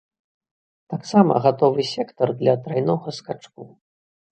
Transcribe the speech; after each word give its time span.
Таксама 0.93 1.37
гатовы 1.45 1.87
сектар 1.93 2.37
для 2.43 2.59
трайнога 2.67 3.09
скачку. 3.23 3.73